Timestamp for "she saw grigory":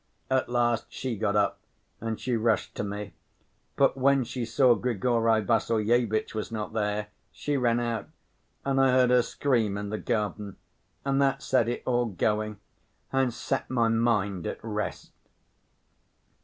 4.23-5.41